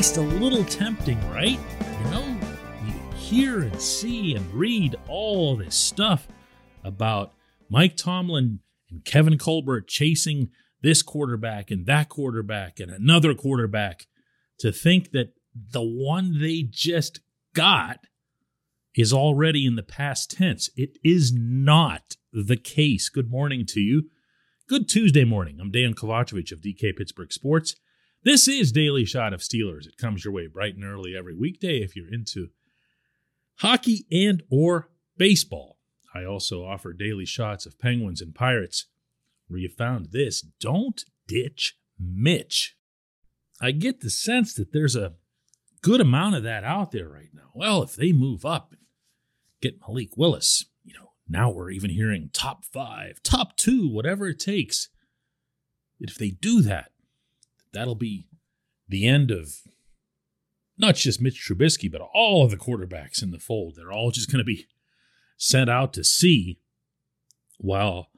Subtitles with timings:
[0.00, 1.58] Least a little tempting, right?
[2.02, 2.38] You know,
[2.86, 6.26] you hear and see and read all this stuff
[6.82, 7.34] about
[7.68, 10.48] Mike Tomlin and Kevin Colbert chasing
[10.80, 14.06] this quarterback and that quarterback and another quarterback
[14.60, 17.20] to think that the one they just
[17.54, 17.98] got
[18.96, 20.70] is already in the past tense.
[20.76, 23.10] It is not the case.
[23.10, 24.04] Good morning to you.
[24.66, 25.58] Good Tuesday morning.
[25.60, 27.76] I'm Dan Kovacevic of DK Pittsburgh Sports.
[28.22, 29.86] This is Daily Shot of Steelers.
[29.86, 32.50] It comes your way bright and early every weekday if you're into
[33.60, 35.78] hockey and or baseball.
[36.14, 38.88] I also offer daily shots of Penguins and Pirates
[39.48, 40.42] where you found this.
[40.42, 42.76] Don't ditch Mitch.
[43.58, 45.14] I get the sense that there's a
[45.80, 47.50] good amount of that out there right now.
[47.54, 48.80] Well, if they move up and
[49.62, 54.40] get Malik Willis, you know, now we're even hearing top five, top two, whatever it
[54.40, 54.90] takes.
[55.98, 56.90] If they do that,
[57.72, 58.26] that'll be
[58.88, 59.54] the end of
[60.78, 63.74] not just Mitch Trubisky, but all of the quarterbacks in the fold.
[63.76, 64.66] They're all just going to be
[65.36, 66.58] sent out to sea
[67.58, 68.08] while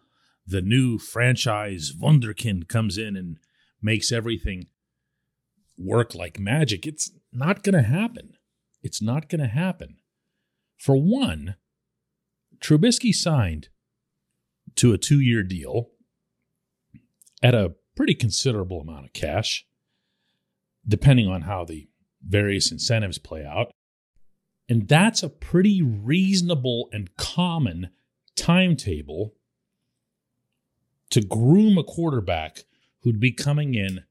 [0.46, 3.38] the new franchise Wunderkind comes in and
[3.80, 4.68] makes everything
[5.76, 6.86] work like magic.
[6.86, 8.34] It's not going to happen.
[8.82, 9.96] It's not going to happen.
[10.76, 11.56] For one,
[12.60, 13.68] Trubisky signed
[14.76, 15.90] to a two year deal
[17.42, 19.66] at a pretty considerable amount of cash,
[20.86, 21.88] depending on how the
[22.26, 23.70] various incentives play out.
[24.68, 27.90] And that's a pretty reasonable and common
[28.36, 29.34] timetable
[31.10, 32.64] to groom a quarterback
[33.00, 34.04] who'd be coming in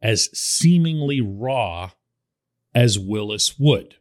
[0.00, 1.90] as seemingly raw
[2.74, 3.96] as Willis would.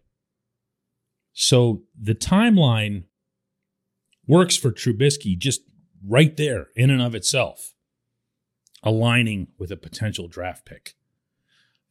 [1.34, 3.06] So the timeline
[4.28, 5.62] works for Trubisky just
[6.08, 7.75] right there in and of itself,
[8.86, 10.96] aligning with a potential draft pick.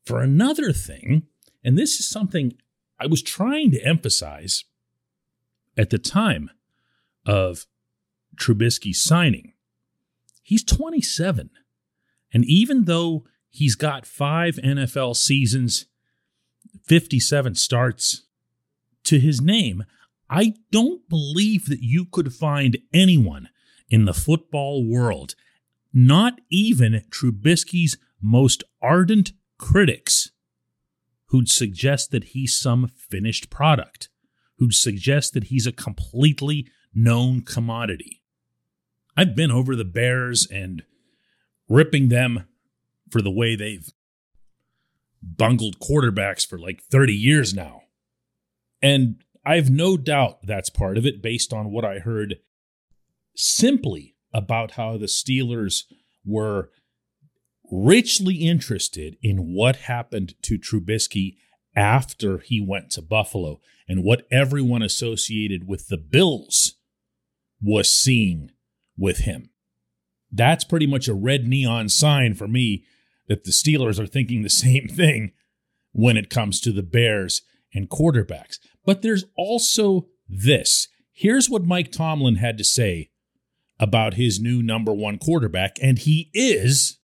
[0.06, 1.24] For another thing,
[1.64, 2.54] and this is something
[2.98, 4.64] I was trying to emphasize
[5.76, 6.50] at the time
[7.26, 7.66] of
[8.36, 9.54] Trubisky signing,
[10.42, 11.50] he's 27.
[12.32, 15.86] And even though he's got five NFL seasons,
[16.84, 18.22] 57 starts
[19.04, 19.84] to his name,
[20.28, 23.48] I don't believe that you could find anyone
[23.88, 25.34] in the football world,
[25.94, 30.30] not even Trubisky's most ardent critics,
[31.26, 34.08] who'd suggest that he's some finished product,
[34.58, 38.22] who'd suggest that he's a completely known commodity.
[39.16, 40.82] I've been over the Bears and
[41.68, 42.44] ripping them
[43.10, 43.88] for the way they've
[45.22, 47.82] bungled quarterbacks for like 30 years now.
[48.82, 52.36] And I've no doubt that's part of it based on what I heard
[53.34, 55.84] simply about how the Steelers
[56.24, 56.70] were
[57.70, 61.36] richly interested in what happened to Trubisky
[61.74, 66.74] after he went to Buffalo and what everyone associated with the Bills
[67.62, 68.50] was seeing
[68.96, 69.50] with him.
[70.30, 72.84] That's pretty much a red neon sign for me
[73.28, 75.32] that the Steelers are thinking the same thing
[75.92, 77.42] when it comes to the Bears
[77.72, 78.58] and quarterbacks.
[78.84, 80.88] But there's also this.
[81.12, 83.10] Here's what Mike Tomlin had to say
[83.78, 86.98] about his new number one quarterback, and he is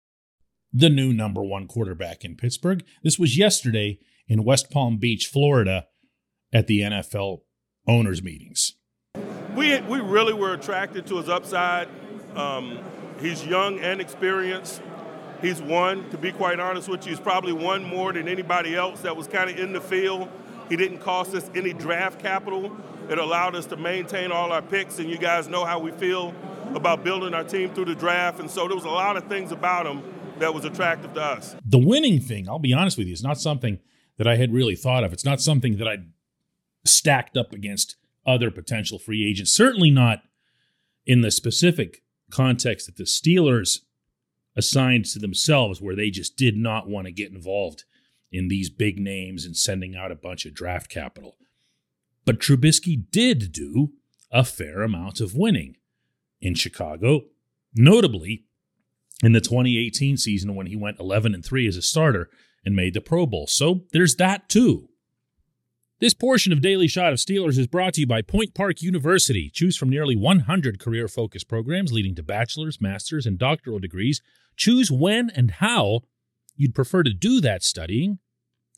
[0.72, 2.84] the new number one quarterback in Pittsburgh.
[3.04, 5.88] This was yesterday in West Palm Beach, Florida,
[6.54, 7.40] at the NFL
[7.88, 8.74] owners' meetings.
[9.56, 11.88] We, we really were attracted to his upside.
[12.36, 12.80] Um,
[13.20, 14.82] he's young and experienced.
[15.42, 19.02] He's won, to be quite honest with you, he's probably won more than anybody else
[19.02, 20.30] that was kind of in the field.
[20.68, 22.76] He didn't cost us any draft capital.
[23.10, 26.36] It allowed us to maintain all our picks, and you guys know how we feel
[26.76, 28.40] about building our team through the draft.
[28.40, 30.04] And so there was a lot of things about him
[30.40, 31.56] that was attractive to us.
[31.66, 33.80] The winning thing, I'll be honest with you, is not something
[34.18, 35.14] that I had really thought of.
[35.14, 36.12] It's not something that I'd
[36.86, 37.96] stacked up against
[38.26, 39.52] other potential free agents.
[39.52, 40.22] Certainly not
[41.06, 43.80] in the specific context that the Steelers
[44.56, 47.84] assigned to themselves, where they just did not want to get involved
[48.32, 51.38] in these big names and sending out a bunch of draft capital.
[52.26, 53.94] But Trubisky did do
[54.32, 55.78] a fair amount of winning
[56.42, 57.22] in Chicago,
[57.74, 58.46] notably
[59.22, 62.30] in the 2018 season when he went 11 and 3 as a starter
[62.66, 63.48] and made the Pro Bowl.
[63.48, 64.90] So there's that too.
[66.00, 69.50] This portion of Daily Shot of Steelers is brought to you by Point Park University.
[69.54, 74.22] Choose from nearly 100 career focused programs leading to bachelor's, master's, and doctoral degrees.
[74.56, 76.02] Choose when and how
[76.56, 78.20] you'd prefer to do that studying,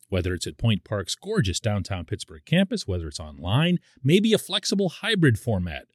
[0.10, 4.90] whether it's at Point Park's gorgeous downtown Pittsburgh campus, whether it's online, maybe a flexible
[4.90, 5.86] hybrid format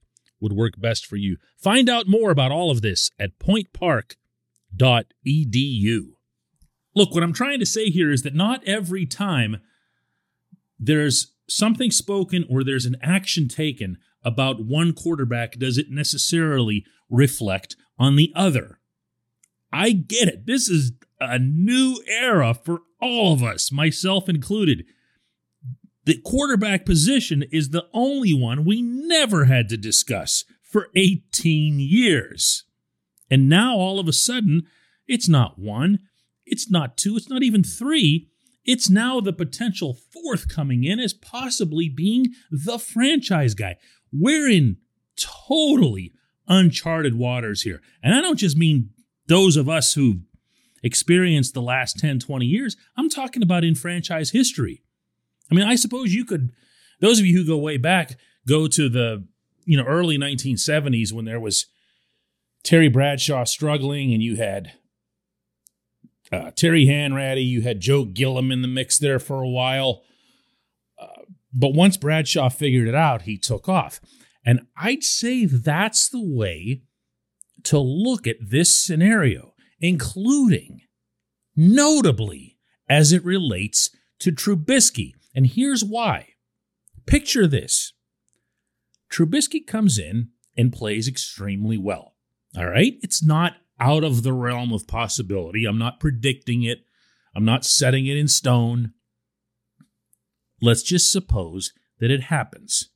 [0.40, 1.36] would work best for you.
[1.56, 6.00] Find out more about all of this at pointpark.edu.
[6.94, 9.58] Look, what I'm trying to say here is that not every time
[10.78, 17.76] there's something spoken or there's an action taken about one quarterback does it necessarily reflect
[17.98, 18.80] on the other.
[19.72, 20.46] I get it.
[20.46, 24.84] This is a new era for all of us, myself included.
[26.06, 32.64] The quarterback position is the only one we never had to discuss for 18 years.
[33.28, 34.62] And now all of a sudden,
[35.08, 35.98] it's not one,
[36.44, 38.30] it's not two, it's not even three.
[38.64, 43.76] It's now the potential fourth coming in as possibly being the franchise guy.
[44.12, 44.76] We're in
[45.16, 46.12] totally
[46.46, 47.80] uncharted waters here.
[48.02, 48.90] And I don't just mean
[49.26, 50.20] those of us who've
[50.84, 52.76] experienced the last 10, 20 years.
[52.96, 54.82] I'm talking about in franchise history.
[55.50, 56.50] I mean, I suppose you could,
[57.00, 59.26] those of you who go way back, go to the,
[59.64, 61.66] you know, early 1970s when there was
[62.62, 64.72] Terry Bradshaw struggling and you had
[66.32, 70.02] uh, Terry Hanratty, you had Joe Gilliam in the mix there for a while.
[70.98, 71.22] Uh,
[71.52, 74.00] but once Bradshaw figured it out, he took off.
[74.44, 76.82] And I'd say that's the way
[77.64, 80.82] to look at this scenario, including,
[81.56, 82.56] notably,
[82.88, 83.90] as it relates
[84.20, 85.14] to Trubisky.
[85.36, 86.30] And here's why.
[87.06, 87.92] Picture this
[89.12, 92.16] Trubisky comes in and plays extremely well.
[92.56, 92.94] All right?
[93.02, 95.66] It's not out of the realm of possibility.
[95.66, 96.78] I'm not predicting it,
[97.34, 98.94] I'm not setting it in stone.
[100.62, 102.88] Let's just suppose that it happens.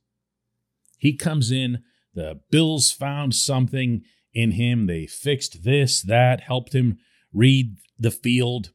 [0.97, 1.83] He comes in,
[2.15, 4.01] the Bills found something
[4.33, 4.87] in him.
[4.87, 6.97] They fixed this, that, helped him
[7.31, 8.71] read the field.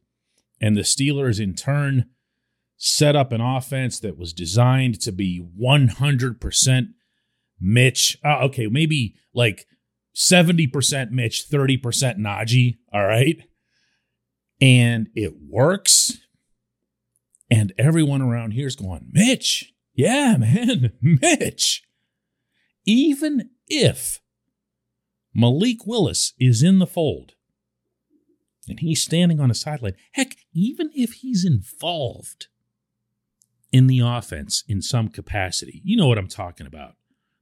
[0.61, 2.05] And the Steelers, in turn,
[2.77, 6.87] set up an offense that was designed to be 100%
[7.59, 8.17] Mitch.
[8.23, 9.65] Uh, okay, maybe like
[10.15, 11.81] 70% Mitch, 30%
[12.17, 12.77] Najee.
[12.93, 13.37] All right.
[14.61, 16.17] And it works.
[17.49, 19.73] And everyone around here is going, Mitch.
[19.93, 21.83] Yeah, man, Mitch.
[22.85, 24.21] Even if
[25.33, 27.33] Malik Willis is in the fold
[28.67, 32.47] and he's standing on a sideline, heck, even if he's involved
[33.71, 36.95] in the offense in some capacity, you know what I'm talking about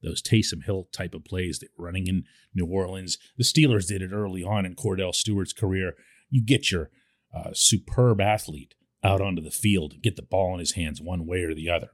[0.06, 3.18] those Taysom Hill type of plays that running in New Orleans.
[3.38, 5.94] The Steelers did it early on in Kordell Stewart's career.
[6.30, 6.92] You get your
[7.36, 11.42] uh, superb athlete out onto the field, get the ball in his hands one way
[11.42, 11.90] or the other.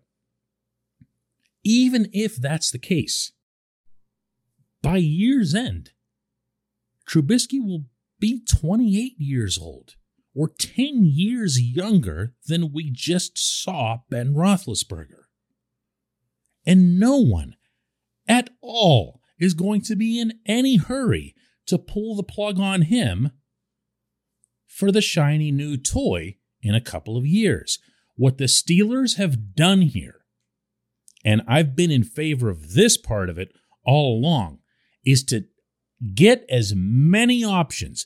[1.63, 3.31] Even if that's the case,
[4.81, 5.91] by year's end,
[7.07, 7.85] Trubisky will
[8.19, 9.95] be 28 years old
[10.33, 15.23] or 10 years younger than we just saw Ben Roethlisberger.
[16.65, 17.55] And no one
[18.27, 21.35] at all is going to be in any hurry
[21.65, 23.31] to pull the plug on him
[24.67, 27.79] for the shiny new toy in a couple of years.
[28.15, 30.21] What the Steelers have done here,
[31.25, 33.51] and I've been in favor of this part of it
[33.83, 34.59] all along,
[35.03, 35.45] is to
[36.13, 38.05] get as many options,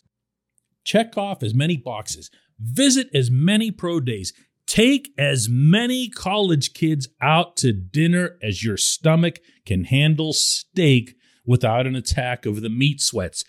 [0.86, 4.32] check off as many boxes, visit as many pro days,
[4.68, 11.16] Take as many college kids out to dinner as your stomach can handle steak
[11.46, 13.44] without an attack of the meat sweats.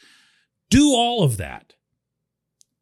[0.68, 1.72] Do all of that.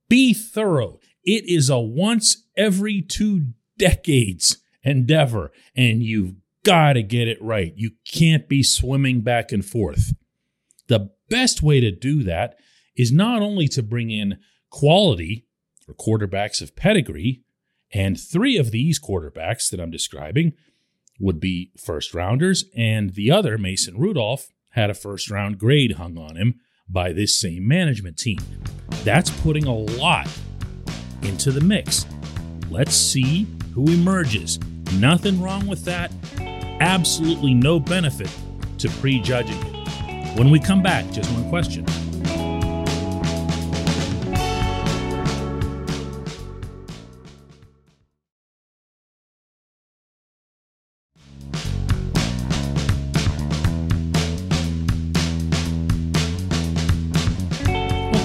[0.08, 0.98] Be thorough.
[1.22, 6.34] It is a once every two decades endeavor, and you've
[6.64, 7.72] got to get it right.
[7.76, 10.12] You can't be swimming back and forth.
[10.88, 12.56] The best way to do that
[12.96, 14.38] is not only to bring in
[14.70, 15.46] quality
[15.88, 17.42] or quarterbacks of pedigree,
[17.92, 20.54] and three of these quarterbacks that I'm describing
[21.20, 26.18] would be first rounders, and the other, Mason Rudolph, had a first round grade hung
[26.18, 28.40] on him by this same management team.
[29.04, 30.28] That's putting a lot
[31.22, 32.06] into the mix.
[32.68, 34.58] Let's see who emerges.
[34.94, 36.12] Nothing wrong with that.
[36.80, 38.30] Absolutely no benefit
[38.78, 40.36] to prejudging it.
[40.38, 41.86] When we come back, just one question.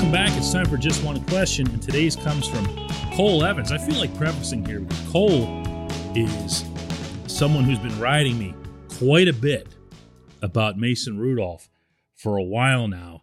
[0.09, 0.39] Welcome back.
[0.39, 2.65] It's time for just one question, and today's comes from
[3.13, 3.71] Cole Evans.
[3.71, 5.63] I feel like prefacing here because Cole
[6.15, 6.65] is
[7.27, 8.55] someone who's been writing me
[8.97, 9.67] quite a bit
[10.41, 11.69] about Mason Rudolph
[12.15, 13.21] for a while now.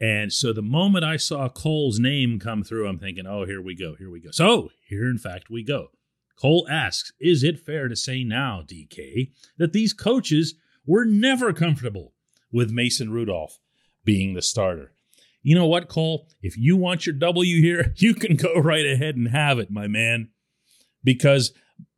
[0.00, 3.74] And so the moment I saw Cole's name come through, I'm thinking, oh, here we
[3.74, 4.30] go, here we go.
[4.30, 5.88] So here, in fact, we go.
[6.36, 10.54] Cole asks, is it fair to say now, DK, that these coaches
[10.86, 12.14] were never comfortable
[12.52, 13.58] with Mason Rudolph
[14.04, 14.92] being the starter?
[15.48, 16.28] You know what, Cole?
[16.42, 19.86] If you want your W here, you can go right ahead and have it, my
[19.86, 20.28] man.
[21.02, 21.52] Because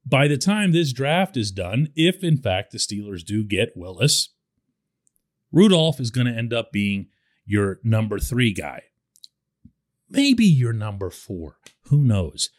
[0.06, 4.32] by the time this draft is done, if in fact the Steelers do get Willis,
[5.50, 7.08] Rudolph is going to end up being
[7.44, 8.82] your number three guy.
[10.08, 11.56] Maybe your number four.
[11.86, 12.50] Who knows?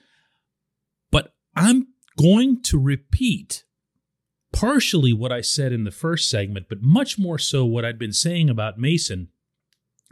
[1.09, 3.63] But I'm going to repeat
[4.51, 8.11] partially what I said in the first segment, but much more so what I'd been
[8.11, 9.29] saying about Mason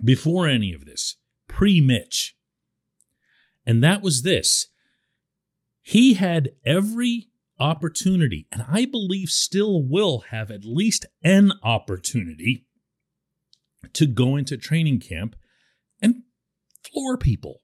[0.03, 2.36] before any of this, pre Mitch.
[3.65, 4.68] And that was this
[5.82, 7.29] he had every
[7.60, 12.65] opportunity, and I believe still will have at least an opportunity
[13.94, 15.36] to go into training camp
[16.01, 16.24] and
[16.84, 17.62] floor people.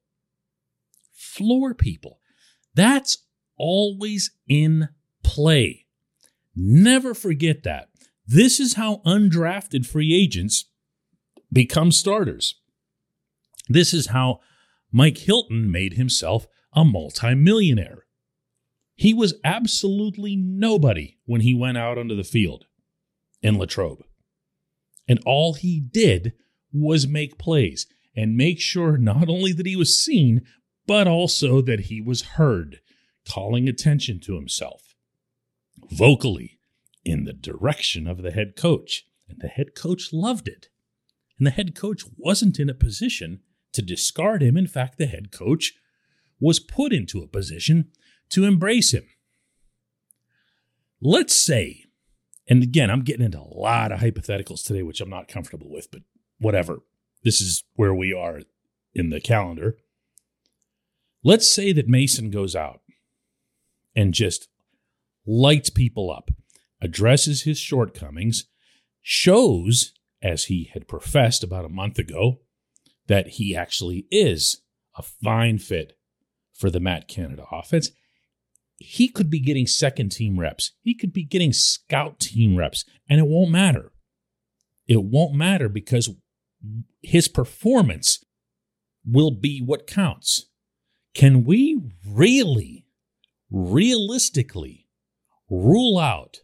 [1.13, 2.19] Floor people.
[2.73, 3.19] That's
[3.57, 4.89] always in
[5.23, 5.85] play.
[6.55, 7.89] Never forget that.
[8.25, 10.65] This is how undrafted free agents
[11.51, 12.55] become starters.
[13.67, 14.39] This is how
[14.91, 18.05] Mike Hilton made himself a multimillionaire.
[18.95, 22.65] He was absolutely nobody when he went out onto the field
[23.41, 24.03] in Latrobe.
[25.07, 26.33] And all he did
[26.71, 30.41] was make plays and make sure not only that he was seen,
[30.87, 32.79] but also that he was heard,
[33.27, 34.95] calling attention to himself
[35.91, 36.59] vocally
[37.03, 39.05] in the direction of the head coach.
[39.27, 40.69] And the head coach loved it.
[41.37, 43.41] And the head coach wasn't in a position
[43.73, 44.55] to discard him.
[44.55, 45.73] In fact, the head coach
[46.39, 47.91] was put into a position
[48.29, 49.05] to embrace him.
[51.01, 51.85] Let's say,
[52.47, 55.91] and again, I'm getting into a lot of hypotheticals today, which I'm not comfortable with,
[55.91, 56.01] but
[56.39, 56.79] whatever.
[57.23, 58.41] This is where we are
[58.93, 59.77] in the calendar.
[61.23, 62.81] Let's say that Mason goes out
[63.95, 64.47] and just
[65.25, 66.29] lights people up,
[66.81, 68.45] addresses his shortcomings,
[69.01, 69.93] shows,
[70.25, 72.39] as he had professed about a month ago,
[73.05, 74.63] that he actually is
[74.97, 75.93] a fine fit
[76.51, 77.91] for the Matt Canada offense.
[78.77, 80.71] He could be getting second team reps.
[80.81, 83.91] He could be getting scout team reps, and it won't matter.
[84.87, 86.09] It won't matter because
[87.03, 88.25] his performance
[89.05, 90.47] will be what counts.
[91.13, 92.87] Can we really,
[93.51, 94.87] realistically
[95.51, 96.39] rule out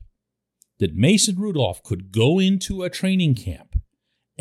[0.78, 3.71] that Mason Rudolph could go into a training camp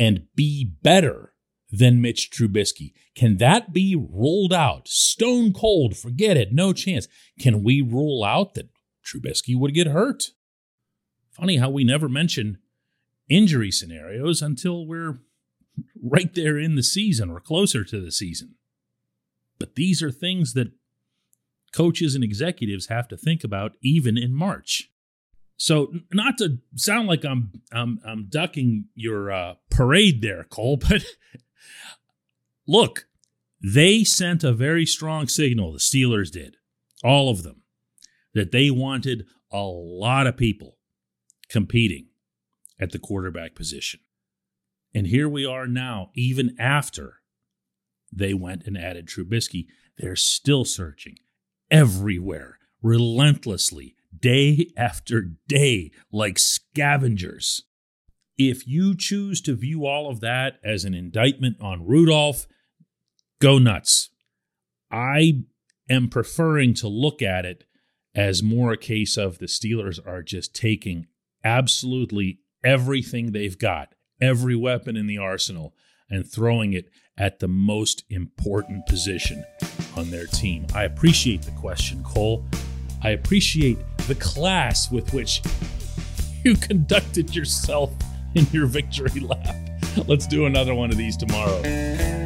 [0.01, 1.31] and be better
[1.69, 2.91] than Mitch Trubisky?
[3.13, 4.87] Can that be ruled out?
[4.87, 7.07] Stone cold, forget it, no chance.
[7.39, 8.69] Can we rule out that
[9.05, 10.31] Trubisky would get hurt?
[11.29, 12.57] Funny how we never mention
[13.29, 15.19] injury scenarios until we're
[16.01, 18.55] right there in the season or closer to the season.
[19.59, 20.71] But these are things that
[21.71, 24.90] coaches and executives have to think about even in March.
[25.61, 31.05] So, not to sound like I'm I'm, I'm ducking your uh, parade there, Cole, but
[32.67, 33.05] look,
[33.63, 35.71] they sent a very strong signal.
[35.71, 36.57] The Steelers did,
[37.03, 37.61] all of them,
[38.33, 40.79] that they wanted a lot of people
[41.47, 42.07] competing
[42.79, 43.99] at the quarterback position.
[44.95, 47.17] And here we are now, even after
[48.11, 49.67] they went and added Trubisky,
[49.99, 51.17] they're still searching
[51.69, 57.63] everywhere, relentlessly, day after day, like scavengers.
[58.37, 62.47] If you choose to view all of that as an indictment on Rudolph,
[63.39, 64.09] go nuts.
[64.91, 65.43] I
[65.89, 67.65] am preferring to look at it
[68.15, 71.07] as more a case of the Steelers are just taking
[71.43, 75.73] absolutely everything they've got every weapon in the arsenal
[76.09, 79.43] and throwing it at the most important position
[79.95, 80.65] on their team.
[80.75, 82.45] I appreciate the question, Cole.
[83.01, 83.79] I appreciate
[84.11, 85.41] the class with which
[86.43, 87.93] you conducted yourself
[88.35, 89.55] in your victory lap.
[90.05, 92.20] Let's do another one of these tomorrow.